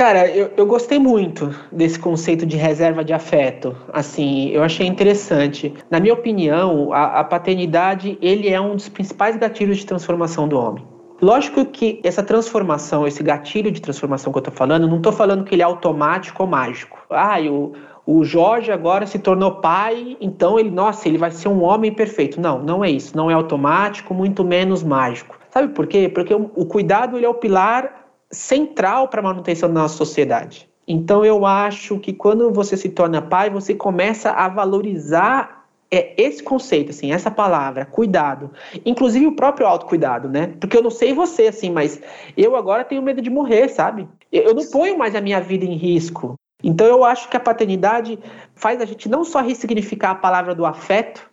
Cara, 0.00 0.26
eu, 0.30 0.50
eu 0.56 0.64
gostei 0.64 0.98
muito 0.98 1.54
desse 1.70 1.98
conceito 1.98 2.46
de 2.46 2.56
reserva 2.56 3.04
de 3.04 3.12
afeto. 3.12 3.76
Assim, 3.92 4.48
eu 4.48 4.62
achei 4.62 4.86
interessante. 4.86 5.74
Na 5.90 6.00
minha 6.00 6.14
opinião, 6.14 6.90
a, 6.90 7.20
a 7.20 7.24
paternidade 7.24 8.16
ele 8.22 8.48
é 8.48 8.58
um 8.58 8.74
dos 8.74 8.88
principais 8.88 9.36
gatilhos 9.36 9.76
de 9.76 9.84
transformação 9.84 10.48
do 10.48 10.58
homem. 10.58 10.82
Lógico 11.20 11.66
que 11.66 12.00
essa 12.02 12.22
transformação, 12.22 13.06
esse 13.06 13.22
gatilho 13.22 13.70
de 13.70 13.78
transformação 13.82 14.32
que 14.32 14.38
eu 14.38 14.42
tô 14.42 14.50
falando, 14.50 14.88
não 14.88 15.02
tô 15.02 15.12
falando 15.12 15.44
que 15.44 15.54
ele 15.54 15.60
é 15.60 15.66
automático 15.66 16.42
ou 16.42 16.48
mágico. 16.48 16.98
Ah, 17.10 17.38
o, 17.38 17.74
o 18.06 18.24
Jorge 18.24 18.72
agora 18.72 19.06
se 19.06 19.18
tornou 19.18 19.56
pai, 19.56 20.16
então 20.18 20.58
ele, 20.58 20.70
nossa, 20.70 21.06
ele 21.08 21.18
vai 21.18 21.30
ser 21.30 21.48
um 21.48 21.62
homem 21.62 21.92
perfeito. 21.92 22.40
Não, 22.40 22.58
não 22.58 22.82
é 22.82 22.90
isso. 22.90 23.14
Não 23.14 23.30
é 23.30 23.34
automático, 23.34 24.14
muito 24.14 24.44
menos 24.44 24.82
mágico. 24.82 25.38
Sabe 25.50 25.74
por 25.74 25.86
quê? 25.86 26.08
Porque 26.08 26.32
o, 26.32 26.50
o 26.56 26.64
cuidado 26.64 27.18
ele 27.18 27.26
é 27.26 27.28
o 27.28 27.34
pilar 27.34 27.99
central 28.30 29.08
para 29.08 29.20
a 29.20 29.24
manutenção 29.24 29.68
da 29.68 29.80
nossa 29.80 29.96
sociedade. 29.96 30.68
Então 30.86 31.24
eu 31.24 31.46
acho 31.46 31.98
que 31.98 32.12
quando 32.12 32.52
você 32.52 32.76
se 32.76 32.88
torna 32.88 33.22
pai, 33.22 33.50
você 33.50 33.74
começa 33.74 34.30
a 34.30 34.48
valorizar 34.48 35.60
é 35.92 36.14
esse 36.16 36.40
conceito, 36.40 36.90
assim, 36.90 37.12
essa 37.12 37.30
palavra, 37.30 37.84
cuidado. 37.84 38.52
Inclusive 38.86 39.26
o 39.26 39.34
próprio 39.34 39.66
autocuidado, 39.66 40.28
né? 40.28 40.54
Porque 40.60 40.76
eu 40.76 40.82
não 40.82 40.90
sei 40.90 41.12
você, 41.12 41.48
assim, 41.48 41.70
mas 41.70 42.00
eu 42.36 42.54
agora 42.54 42.84
tenho 42.84 43.02
medo 43.02 43.20
de 43.20 43.28
morrer, 43.28 43.68
sabe? 43.68 44.08
Eu 44.30 44.54
não 44.54 44.64
ponho 44.70 44.96
mais 44.96 45.16
a 45.16 45.20
minha 45.20 45.40
vida 45.40 45.64
em 45.64 45.74
risco. 45.74 46.34
Então 46.62 46.86
eu 46.86 47.04
acho 47.04 47.28
que 47.28 47.36
a 47.36 47.40
paternidade 47.40 48.18
faz 48.54 48.80
a 48.80 48.84
gente 48.84 49.08
não 49.08 49.24
só 49.24 49.40
ressignificar 49.40 50.10
a 50.10 50.14
palavra 50.14 50.54
do 50.54 50.64
afeto, 50.64 51.29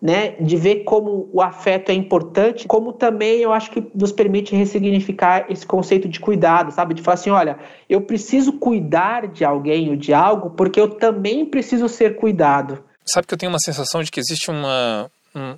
né, 0.00 0.32
de 0.40 0.56
ver 0.56 0.84
como 0.84 1.28
o 1.32 1.40
afeto 1.40 1.90
é 1.90 1.94
importante, 1.94 2.66
como 2.66 2.92
também 2.92 3.40
eu 3.40 3.52
acho 3.52 3.70
que 3.70 3.84
nos 3.94 4.12
permite 4.12 4.54
ressignificar 4.54 5.46
esse 5.48 5.66
conceito 5.66 6.08
de 6.08 6.20
cuidado, 6.20 6.70
sabe? 6.70 6.94
De 6.94 7.02
falar 7.02 7.14
assim, 7.14 7.30
olha, 7.30 7.58
eu 7.88 8.00
preciso 8.02 8.52
cuidar 8.52 9.26
de 9.26 9.44
alguém 9.44 9.88
ou 9.90 9.96
de 9.96 10.12
algo 10.12 10.50
porque 10.50 10.80
eu 10.80 10.90
também 10.90 11.46
preciso 11.46 11.88
ser 11.88 12.16
cuidado. 12.16 12.84
Sabe 13.04 13.26
que 13.26 13.34
eu 13.34 13.38
tenho 13.38 13.52
uma 13.52 13.58
sensação 13.58 14.02
de 14.02 14.10
que 14.10 14.20
existe 14.20 14.50
uma, 14.50 15.10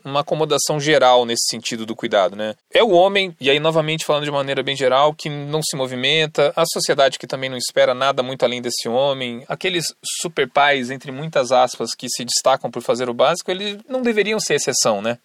uma 0.04 0.20
acomodação 0.20 0.80
geral 0.80 1.24
nesse 1.24 1.48
sentido 1.48 1.86
do 1.86 1.94
cuidado, 1.94 2.34
né? 2.34 2.54
É 2.72 2.82
o 2.82 2.90
homem, 2.90 3.34
e 3.40 3.48
aí 3.48 3.60
novamente 3.60 4.04
falando 4.04 4.24
de 4.24 4.30
maneira 4.30 4.62
bem 4.62 4.76
geral, 4.76 5.14
que 5.14 5.28
não 5.28 5.62
se 5.62 5.76
movimenta, 5.76 6.52
a 6.56 6.64
sociedade 6.66 7.18
que 7.18 7.26
também 7.26 7.48
não 7.48 7.56
espera 7.56 7.94
nada 7.94 8.22
muito 8.22 8.44
além 8.44 8.60
desse 8.60 8.88
homem, 8.88 9.44
aqueles 9.48 9.86
super 10.20 10.48
pais, 10.48 10.90
entre 10.90 11.12
muitas 11.12 11.52
aspas, 11.52 11.94
que 11.94 12.08
se 12.08 12.24
destacam 12.24 12.70
por 12.70 12.82
fazer 12.82 13.08
o 13.08 13.14
básico, 13.14 13.50
eles 13.50 13.78
não 13.88 14.02
deveriam 14.02 14.40
ser 14.40 14.54
exceção, 14.54 15.00
né? 15.00 15.18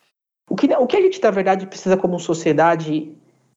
O 0.50 0.56
que, 0.56 0.68
o 0.74 0.86
que 0.86 0.98
a 0.98 1.02
gente, 1.02 1.22
na 1.22 1.32
verdade, 1.32 1.66
precisa 1.66 1.98
como 1.98 2.20
sociedade 2.20 3.12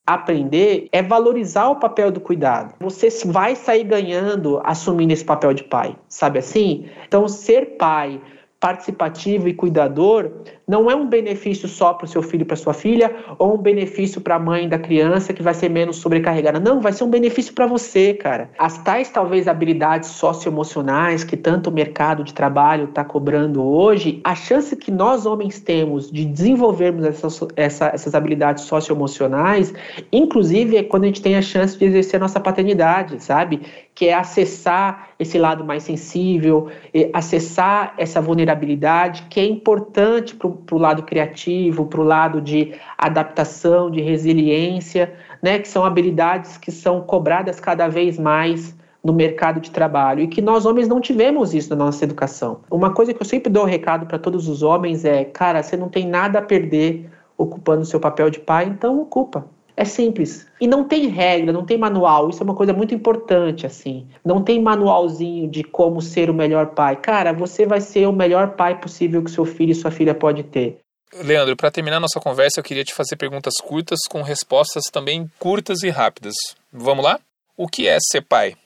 aprender 0.06 0.88
é 0.92 1.02
valorizar 1.02 1.68
o 1.68 1.76
papel 1.76 2.12
do 2.12 2.20
cuidado. 2.20 2.74
Você 2.80 3.08
vai 3.26 3.56
sair 3.56 3.82
ganhando 3.82 4.60
assumindo 4.64 5.12
esse 5.12 5.24
papel 5.24 5.52
de 5.52 5.64
pai, 5.64 5.96
sabe 6.08 6.38
assim? 6.38 6.88
Então, 7.06 7.26
ser 7.26 7.76
pai 7.76 8.20
participativo 8.60 9.48
e 9.48 9.54
cuidador 9.54 10.30
não 10.68 10.90
é 10.90 10.96
um 10.96 11.06
benefício 11.06 11.68
só 11.68 11.94
para 11.94 12.06
o 12.06 12.08
seu 12.08 12.20
filho 12.22 12.42
e 12.42 12.44
para 12.44 12.56
sua 12.56 12.74
filha, 12.74 13.14
ou 13.38 13.54
um 13.54 13.58
benefício 13.58 14.20
para 14.20 14.34
a 14.34 14.38
mãe 14.38 14.68
da 14.68 14.78
criança 14.78 15.32
que 15.32 15.40
vai 15.40 15.54
ser 15.54 15.68
menos 15.68 15.98
sobrecarregada. 15.98 16.58
Não, 16.58 16.80
vai 16.80 16.92
ser 16.92 17.04
um 17.04 17.10
benefício 17.10 17.54
para 17.54 17.66
você, 17.66 18.14
cara. 18.14 18.50
As 18.58 18.76
tais, 18.78 19.08
talvez, 19.08 19.46
habilidades 19.46 20.08
socioemocionais 20.10 21.22
que 21.22 21.36
tanto 21.36 21.70
o 21.70 21.72
mercado 21.72 22.24
de 22.24 22.34
trabalho 22.34 22.86
está 22.86 23.04
cobrando 23.04 23.62
hoje, 23.62 24.20
a 24.24 24.34
chance 24.34 24.74
que 24.74 24.90
nós 24.90 25.24
homens 25.24 25.60
temos 25.60 26.10
de 26.10 26.24
desenvolvermos 26.24 27.04
essas, 27.04 27.40
essa, 27.54 27.86
essas 27.86 28.14
habilidades 28.14 28.64
socioemocionais, 28.64 29.72
inclusive 30.10 30.76
é 30.76 30.82
quando 30.82 31.04
a 31.04 31.06
gente 31.06 31.22
tem 31.22 31.36
a 31.36 31.42
chance 31.42 31.78
de 31.78 31.84
exercer 31.84 32.16
a 32.16 32.20
nossa 32.20 32.40
paternidade, 32.40 33.22
sabe? 33.22 33.60
Que 33.94 34.06
é 34.08 34.14
acessar 34.14 35.10
esse 35.18 35.38
lado 35.38 35.64
mais 35.64 35.84
sensível, 35.84 36.68
acessar 37.12 37.94
essa 37.96 38.20
vulnerabilidade 38.20 39.26
que 39.30 39.40
é 39.40 39.44
importante 39.44 40.34
para 40.34 40.55
para 40.56 40.74
o 40.74 40.78
lado 40.78 41.02
criativo, 41.02 41.86
para 41.86 42.00
o 42.00 42.04
lado 42.04 42.40
de 42.40 42.74
adaptação, 42.96 43.90
de 43.90 44.00
resiliência, 44.00 45.14
né, 45.42 45.58
que 45.58 45.68
são 45.68 45.84
habilidades 45.84 46.56
que 46.56 46.72
são 46.72 47.00
cobradas 47.00 47.60
cada 47.60 47.88
vez 47.88 48.18
mais 48.18 48.74
no 49.04 49.12
mercado 49.12 49.60
de 49.60 49.70
trabalho 49.70 50.22
e 50.22 50.26
que 50.26 50.42
nós 50.42 50.66
homens 50.66 50.88
não 50.88 51.00
tivemos 51.00 51.54
isso 51.54 51.70
na 51.70 51.76
nossa 51.76 52.04
educação. 52.04 52.60
Uma 52.68 52.92
coisa 52.92 53.14
que 53.14 53.22
eu 53.22 53.26
sempre 53.26 53.52
dou 53.52 53.64
recado 53.64 54.06
para 54.06 54.18
todos 54.18 54.48
os 54.48 54.62
homens 54.62 55.04
é, 55.04 55.24
cara, 55.24 55.62
você 55.62 55.76
não 55.76 55.88
tem 55.88 56.06
nada 56.06 56.40
a 56.40 56.42
perder 56.42 57.08
ocupando 57.38 57.82
o 57.82 57.86
seu 57.86 58.00
papel 58.00 58.30
de 58.30 58.40
pai, 58.40 58.64
então 58.64 59.00
ocupa. 59.00 59.44
É 59.76 59.84
simples. 59.84 60.46
E 60.58 60.66
não 60.66 60.84
tem 60.84 61.08
regra, 61.08 61.52
não 61.52 61.66
tem 61.66 61.76
manual. 61.76 62.30
Isso 62.30 62.42
é 62.42 62.44
uma 62.44 62.54
coisa 62.54 62.72
muito 62.72 62.94
importante, 62.94 63.66
assim. 63.66 64.08
Não 64.24 64.42
tem 64.42 64.60
manualzinho 64.60 65.50
de 65.50 65.62
como 65.62 66.00
ser 66.00 66.30
o 66.30 66.34
melhor 66.34 66.68
pai. 66.68 66.96
Cara, 66.96 67.32
você 67.32 67.66
vai 67.66 67.80
ser 67.80 68.08
o 68.08 68.12
melhor 68.12 68.52
pai 68.56 68.80
possível 68.80 69.22
que 69.22 69.30
seu 69.30 69.44
filho 69.44 69.72
e 69.72 69.74
sua 69.74 69.90
filha 69.90 70.14
pode 70.14 70.44
ter. 70.44 70.78
Leandro, 71.22 71.54
para 71.56 71.70
terminar 71.70 72.00
nossa 72.00 72.18
conversa, 72.18 72.58
eu 72.58 72.64
queria 72.64 72.84
te 72.84 72.94
fazer 72.94 73.16
perguntas 73.16 73.54
curtas 73.62 74.00
com 74.08 74.22
respostas 74.22 74.84
também 74.90 75.30
curtas 75.38 75.82
e 75.82 75.90
rápidas. 75.90 76.34
Vamos 76.72 77.04
lá? 77.04 77.20
O 77.56 77.68
que 77.68 77.86
é 77.86 77.98
ser 78.00 78.22
pai? 78.22 78.56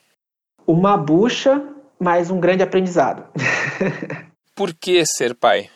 Uma 0.67 0.97
bucha, 0.97 1.63
mas 1.99 2.31
um 2.31 2.39
grande 2.39 2.63
aprendizado. 2.63 3.25
Por 4.55 4.73
que 4.75 5.05
ser 5.05 5.35
pai? 5.35 5.69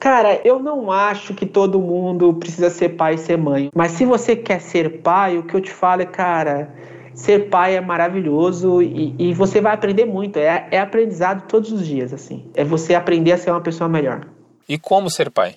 Cara, 0.00 0.40
eu 0.44 0.60
não 0.60 0.92
acho 0.92 1.34
que 1.34 1.44
todo 1.44 1.80
mundo 1.80 2.32
precisa 2.34 2.70
ser 2.70 2.90
pai 2.90 3.14
e 3.14 3.18
ser 3.18 3.36
mãe. 3.36 3.68
Mas 3.74 3.92
se 3.92 4.04
você 4.04 4.36
quer 4.36 4.60
ser 4.60 5.02
pai, 5.02 5.36
o 5.36 5.42
que 5.42 5.54
eu 5.54 5.60
te 5.60 5.72
falo 5.72 6.02
é, 6.02 6.06
cara, 6.06 6.72
ser 7.14 7.50
pai 7.50 7.76
é 7.76 7.80
maravilhoso 7.80 8.80
e, 8.80 9.14
e 9.18 9.34
você 9.34 9.60
vai 9.60 9.74
aprender 9.74 10.04
muito. 10.04 10.38
É, 10.38 10.68
é 10.70 10.78
aprendizado 10.78 11.48
todos 11.48 11.72
os 11.72 11.84
dias, 11.84 12.12
assim. 12.14 12.48
É 12.54 12.62
você 12.62 12.94
aprender 12.94 13.32
a 13.32 13.38
ser 13.38 13.50
uma 13.50 13.60
pessoa 13.60 13.88
melhor. 13.88 14.28
E 14.68 14.78
como 14.78 15.10
ser 15.10 15.30
pai? 15.30 15.56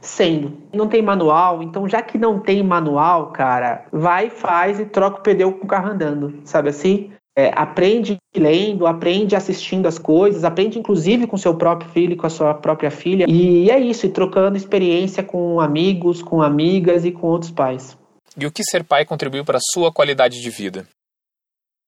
Sendo. 0.00 0.58
Não 0.72 0.88
tem 0.88 1.00
manual, 1.00 1.62
então 1.62 1.88
já 1.88 2.02
que 2.02 2.18
não 2.18 2.40
tem 2.40 2.60
manual, 2.62 3.30
cara, 3.30 3.86
vai, 3.92 4.30
faz 4.30 4.80
e 4.80 4.86
troca 4.86 5.18
o 5.18 5.22
pneu 5.22 5.52
com 5.52 5.64
o 5.64 5.68
carro 5.68 5.90
andando, 5.90 6.40
sabe 6.44 6.70
assim? 6.70 7.12
É, 7.36 7.50
aprende 7.54 8.16
lendo, 8.34 8.86
aprende 8.86 9.34
assistindo 9.34 9.86
as 9.86 9.98
coisas, 9.98 10.44
aprende 10.44 10.78
inclusive 10.78 11.26
com 11.26 11.36
seu 11.36 11.56
próprio 11.56 11.90
filho 11.90 12.12
e 12.12 12.16
com 12.16 12.26
a 12.26 12.30
sua 12.30 12.54
própria 12.54 12.92
filha. 12.92 13.26
E 13.28 13.70
é 13.70 13.78
isso, 13.78 14.06
e 14.06 14.08
trocando 14.08 14.56
experiência 14.56 15.22
com 15.22 15.60
amigos, 15.60 16.22
com 16.22 16.40
amigas 16.40 17.04
e 17.04 17.10
com 17.10 17.26
outros 17.26 17.50
pais. 17.50 17.98
E 18.36 18.46
o 18.46 18.52
que 18.52 18.62
ser 18.62 18.84
pai 18.84 19.04
contribuiu 19.04 19.44
para 19.44 19.58
a 19.58 19.72
sua 19.72 19.92
qualidade 19.92 20.40
de 20.40 20.50
vida? 20.50 20.86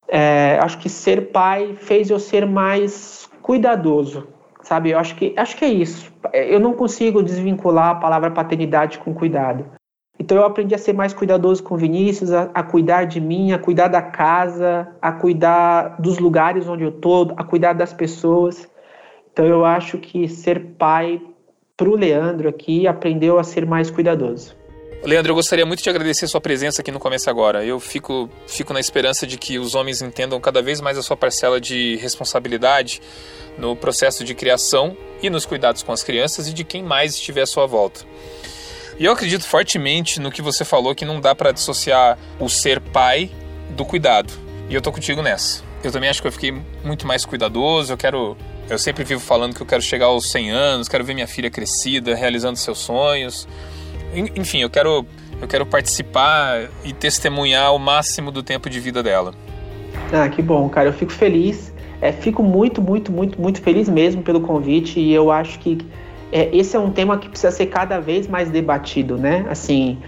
É, 0.09 0.59
acho 0.63 0.79
que 0.79 0.89
ser 0.89 1.31
pai 1.31 1.77
fez 1.77 2.11
eu 2.11 2.19
ser 2.19 2.47
mais 2.47 3.29
cuidadoso, 3.43 4.29
sabe? 4.63 4.91
Eu 4.91 4.99
acho 4.99 5.15
que, 5.17 5.35
acho 5.37 5.57
que 5.57 5.65
é 5.65 5.69
isso. 5.69 6.13
Eu 6.33 6.61
não 6.61 6.75
consigo 6.75 7.23
desvincular 7.23 7.91
a 7.91 7.95
palavra 7.97 8.31
paternidade 8.31 8.99
com 8.99 9.15
cuidado. 9.15 9.65
Então 10.19 10.37
eu 10.37 10.45
aprendi 10.45 10.75
a 10.75 10.79
ser 10.79 10.93
mais 10.93 11.13
cuidadoso 11.13 11.63
com 11.63 11.77
Vinícius, 11.77 12.33
a, 12.33 12.51
a, 12.55 12.63
cuidar 12.63 13.05
de 13.05 13.21
mim, 13.21 13.53
a 13.53 13.59
cuidar 13.59 13.89
da 13.89 14.01
casa, 14.01 14.89
a 15.01 15.13
cuidar 15.13 16.01
dos 16.01 16.19
lugares 16.19 16.67
onde 16.69 16.85
eu 16.85 16.89
estou, 16.89 17.33
a 17.37 17.45
cuidar 17.45 17.75
das 17.75 17.93
pessoas. 17.93 18.69
Então 19.33 19.45
eu 19.45 19.65
acho 19.65 19.99
que 19.99 20.27
ser 20.29 20.75
pai 20.79 21.21
para 21.77 21.89
o 21.89 21.95
Leandro 21.95 22.49
aqui 22.49 22.87
aprendeu 22.87 23.39
a 23.39 23.45
ser 23.45 23.67
mais 23.67 23.91
cuidadoso. 23.91 24.57
Leandro, 25.05 25.31
eu 25.31 25.37
gostaria 25.37 25.65
muito 25.67 25.83
de 25.83 25.91
agradecer 25.91 26.27
sua 26.27 26.41
presença 26.41 26.81
aqui 26.81 26.91
no 26.91 26.99
Começo 26.99 27.29
Agora. 27.29 27.65
Eu 27.65 27.79
fico, 27.79 28.29
fico 28.47 28.73
na 28.73 28.81
esperança 28.81 29.27
de 29.27 29.37
que 29.37 29.59
os 29.59 29.75
homens 29.75 30.01
entendam 30.01 30.41
cada 30.41 30.63
vez 30.63 30.81
mais 30.81 30.97
a 30.97 31.03
sua 31.03 31.17
parcela 31.17 31.61
de 31.61 31.97
responsabilidade 31.97 33.01
no 33.59 33.77
processo 33.77 34.25
de 34.25 34.35
criação 34.35 34.97
e 35.23 35.31
nos 35.31 35.47
cuidados 35.47 35.83
com 35.83 35.93
as 35.93 36.03
crianças 36.03 36.49
e 36.49 36.53
de 36.53 36.65
quem 36.65 36.83
mais 36.83 37.15
estiver 37.15 37.43
à 37.43 37.47
sua 37.47 37.67
volta. 37.67 38.01
E 38.99 39.05
eu 39.05 39.13
acredito 39.13 39.45
fortemente 39.45 40.21
no 40.21 40.31
que 40.31 40.41
você 40.41 40.65
falou 40.65 40.95
que 40.95 41.05
não 41.05 41.21
dá 41.21 41.35
para 41.35 41.53
dissociar 41.53 42.19
o 42.41 42.49
ser 42.49 42.81
pai 42.81 43.31
do 43.71 43.85
cuidado. 43.85 44.33
E 44.71 44.75
eu 44.75 44.81
tô 44.81 44.91
contigo 44.91 45.23
nessa. 45.23 45.63
Eu 45.85 45.93
também 45.93 46.09
acho 46.09 46.23
que 46.23 46.29
eu 46.29 46.33
fiquei 46.33 46.53
muito 46.83 47.07
mais 47.07 47.25
cuidadoso, 47.25 47.93
eu 47.93 47.97
quero 47.97 48.37
eu 48.69 48.79
sempre 48.79 49.05
vivo 49.05 49.21
falando 49.21 49.55
que 49.55 49.61
eu 49.61 49.67
quero 49.67 49.81
chegar 49.81 50.07
aos 50.07 50.31
100 50.31 50.51
anos, 50.51 50.89
quero 50.89 51.05
ver 51.05 51.15
minha 51.15 51.29
filha 51.29 51.49
crescida, 51.49 52.15
realizando 52.15 52.57
seus 52.57 52.79
sonhos. 52.79 53.47
Enfim, 54.35 54.63
eu 54.63 54.71
quero 54.71 55.07
eu 55.41 55.47
quero 55.47 55.67
participar 55.67 56.69
e 56.83 56.93
testemunhar 56.93 57.75
o 57.75 57.79
máximo 57.79 58.31
do 58.31 58.43
tempo 58.43 58.71
de 58.71 58.81
vida 58.81 59.03
dela. 59.03 59.35
Ah, 60.13 60.29
que 60.29 60.41
bom, 60.41 60.69
cara. 60.69 60.89
Eu 60.89 60.93
fico 60.93 61.13
feliz. 61.13 61.73
É, 62.01 62.13
fico 62.13 62.43
muito, 62.43 62.83
muito, 62.83 63.13
muito, 63.13 63.41
muito 63.41 63.61
feliz 63.61 63.89
mesmo 63.89 64.23
pelo 64.23 64.41
convite 64.41 65.01
e 65.01 65.13
eu 65.13 65.31
acho 65.31 65.59
que 65.59 65.79
é, 66.33 66.55
esse 66.57 66.77
é 66.77 66.79
um 66.79 66.91
tema 66.91 67.19
que 67.19 67.29
precisa 67.29 67.51
ser 67.51 67.67
cada 67.67 68.01
vez 68.01 68.27
mais 68.27 68.51
debatido, 68.51 69.17
né? 69.17 69.47
Assim, 69.49 69.99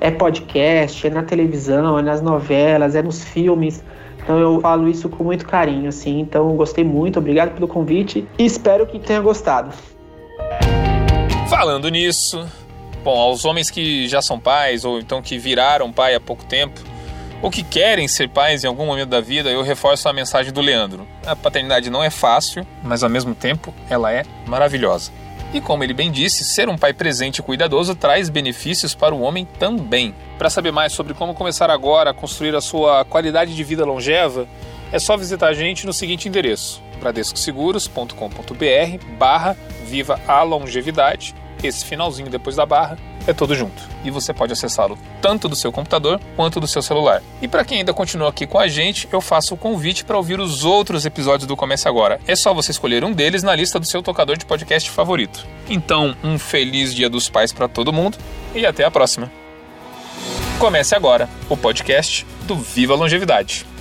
é 0.00 0.10
podcast, 0.10 1.06
é 1.06 1.10
na 1.10 1.22
televisão, 1.22 1.98
é 1.98 2.02
nas 2.02 2.20
novelas, 2.20 2.94
é 2.94 3.02
nos 3.02 3.24
filmes. 3.24 3.82
Então 4.22 4.38
eu 4.38 4.60
falo 4.60 4.88
isso 4.88 5.08
com 5.08 5.24
muito 5.24 5.46
carinho, 5.46 5.88
assim. 5.88 6.20
Então 6.20 6.56
gostei 6.56 6.84
muito, 6.84 7.18
obrigado 7.18 7.54
pelo 7.54 7.68
convite 7.68 8.26
e 8.38 8.44
espero 8.44 8.86
que 8.86 8.98
tenha 8.98 9.20
gostado. 9.20 9.72
Falando 11.48 11.88
nisso, 11.88 12.46
bom, 13.02 13.18
aos 13.18 13.44
homens 13.44 13.70
que 13.70 14.08
já 14.08 14.22
são 14.22 14.38
pais 14.38 14.84
ou 14.84 14.98
então 14.98 15.20
que 15.20 15.38
viraram 15.38 15.92
pai 15.92 16.14
há 16.14 16.20
pouco 16.20 16.44
tempo, 16.44 16.80
ou 17.42 17.50
que 17.50 17.62
querem 17.62 18.08
ser 18.08 18.30
pais 18.30 18.64
em 18.64 18.66
algum 18.66 18.86
momento 18.86 19.10
da 19.10 19.20
vida, 19.20 19.50
eu 19.50 19.62
reforço 19.62 20.08
a 20.08 20.12
mensagem 20.12 20.50
do 20.50 20.62
Leandro. 20.62 21.06
A 21.26 21.36
paternidade 21.36 21.90
não 21.90 22.02
é 22.02 22.08
fácil, 22.08 22.66
mas 22.82 23.02
ao 23.02 23.10
mesmo 23.10 23.34
tempo 23.34 23.74
ela 23.90 24.10
é 24.10 24.22
maravilhosa. 24.46 25.12
E 25.54 25.60
como 25.60 25.84
ele 25.84 25.94
bem 25.94 26.10
disse, 26.10 26.44
ser 26.44 26.68
um 26.68 26.76
pai 26.76 26.92
presente 26.92 27.38
e 27.38 27.42
cuidadoso 27.42 27.94
traz 27.94 28.28
benefícios 28.28 28.92
para 28.92 29.14
o 29.14 29.20
homem 29.20 29.46
também. 29.56 30.12
Para 30.36 30.50
saber 30.50 30.72
mais 30.72 30.92
sobre 30.92 31.14
como 31.14 31.32
começar 31.32 31.70
agora 31.70 32.10
a 32.10 32.14
construir 32.14 32.56
a 32.56 32.60
sua 32.60 33.04
qualidade 33.04 33.54
de 33.54 33.62
vida 33.62 33.84
longeva, 33.84 34.48
é 34.90 34.98
só 34.98 35.16
visitar 35.16 35.46
a 35.46 35.54
gente 35.54 35.86
no 35.86 35.92
seguinte 35.92 36.28
endereço: 36.28 36.82
bradescoseguros.com.br 36.98 39.04
barra 39.16 39.56
Viva 39.86 40.20
a 40.26 40.42
Longevidade. 40.42 41.36
Esse 41.66 41.84
finalzinho 41.84 42.28
depois 42.28 42.56
da 42.56 42.66
barra 42.66 42.98
é 43.26 43.32
todo 43.32 43.54
junto. 43.54 43.82
E 44.04 44.10
você 44.10 44.34
pode 44.34 44.52
acessá-lo 44.52 44.98
tanto 45.22 45.48
do 45.48 45.56
seu 45.56 45.72
computador 45.72 46.20
quanto 46.36 46.60
do 46.60 46.66
seu 46.66 46.82
celular. 46.82 47.22
E 47.40 47.48
para 47.48 47.64
quem 47.64 47.78
ainda 47.78 47.94
continua 47.94 48.28
aqui 48.28 48.46
com 48.46 48.58
a 48.58 48.68
gente, 48.68 49.08
eu 49.10 49.20
faço 49.20 49.54
o 49.54 49.56
convite 49.56 50.04
para 50.04 50.16
ouvir 50.16 50.38
os 50.38 50.64
outros 50.64 51.06
episódios 51.06 51.46
do 51.46 51.56
Comece 51.56 51.88
Agora. 51.88 52.20
É 52.26 52.36
só 52.36 52.52
você 52.52 52.70
escolher 52.70 53.04
um 53.04 53.12
deles 53.12 53.42
na 53.42 53.54
lista 53.54 53.78
do 53.78 53.86
seu 53.86 54.02
tocador 54.02 54.36
de 54.36 54.44
podcast 54.44 54.90
favorito. 54.90 55.46
Então, 55.68 56.14
um 56.22 56.38
feliz 56.38 56.94
Dia 56.94 57.08
dos 57.08 57.28
Pais 57.28 57.52
para 57.52 57.68
todo 57.68 57.92
mundo 57.92 58.18
e 58.54 58.66
até 58.66 58.84
a 58.84 58.90
próxima. 58.90 59.30
Comece 60.58 60.94
agora 60.94 61.28
o 61.48 61.56
podcast 61.56 62.26
do 62.46 62.56
Viva 62.56 62.94
Longevidade. 62.94 63.73